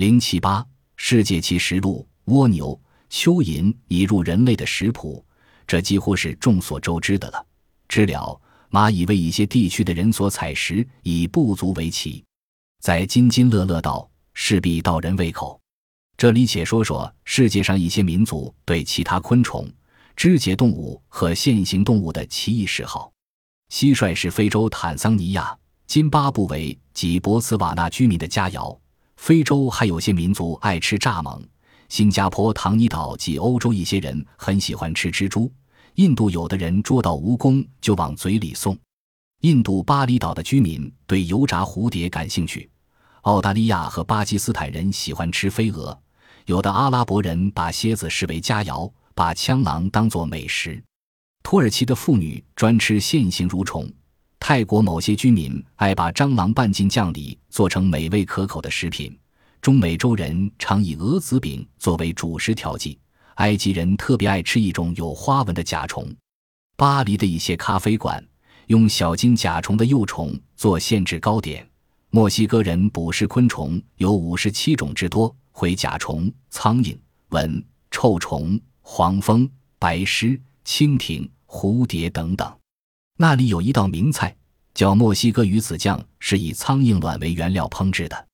[0.00, 5.22] 零七八世界奇食录：蜗牛、蚯蚓已入人类的食谱，
[5.66, 7.46] 这几乎是众所周知的了。
[7.86, 8.40] 知了、
[8.70, 12.24] 蚂蚁为一些地区的人所采食，已不足为奇。
[12.80, 15.60] 在津津乐乐道，势必道人胃口。
[16.16, 19.70] 这里且说说世界上一些民族对其他昆虫、
[20.16, 23.12] 肢节动物和线形动物的奇异嗜好。
[23.70, 25.54] 蟋蟀是非洲坦桑尼亚、
[25.86, 28.74] 津巴布韦及博茨瓦纳居民的佳肴。
[29.20, 31.38] 非洲还有些民族爱吃蚱蜢，
[31.90, 35.52] 新加坡、唐尼岛及欧洲一些人很喜欢吃蜘蛛，
[35.96, 38.74] 印度有的人捉到蜈蚣就往嘴里送。
[39.42, 42.70] 印度巴厘岛的居民对油炸蝴蝶感兴趣，
[43.20, 45.96] 澳大利亚和巴基斯坦人喜欢吃飞蛾，
[46.46, 50.82] 有的阿拉伯人把蝎子视为佳肴，把枪狼当作美食。
[51.42, 53.86] 土耳其的妇女专吃线形蠕虫。
[54.50, 59.16] 泰国某些居民爱把蟑螂拌进酱里，做成美味可口的食品。
[59.62, 62.98] 中美洲人常以蛾子饼作为主食调剂。
[63.36, 66.12] 埃及人特别爱吃一种有花纹的甲虫。
[66.76, 68.20] 巴黎的一些咖啡馆
[68.66, 71.64] 用小金甲虫的幼虫做限制糕点。
[72.10, 82.52] 墨西哥人捕食昆虫有五十七种之多：灰甲虫、苍蝇、蚊、臭虫、黄蜂、白虱、蜻蜓、蝴蝶等等。
[83.16, 84.34] 那里有一道名菜，
[84.74, 88.29] 叫墨西哥鱼子酱，是以苍蝇卵为原料烹制的。